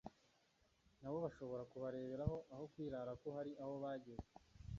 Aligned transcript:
na 1.01 1.09
bo 1.11 1.17
bashobora 1.25 1.63
kubareberaho 1.71 2.35
aho 2.53 2.63
kwirara 2.71 3.11
ko 3.21 3.27
hari 3.37 3.51
aho 3.63 3.73
bageze 3.83 4.27